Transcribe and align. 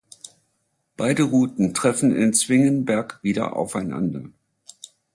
Beide 0.97 1.21
Routen 1.21 1.75
treffen 1.75 2.15
in 2.15 2.33
Zwingenberg 2.33 3.19
wieder 3.21 3.55
aufeinander. 3.55 4.31